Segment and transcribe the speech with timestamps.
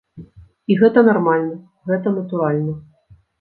[0.71, 1.59] І гэта нармальна,
[1.93, 2.73] гэта натуральна.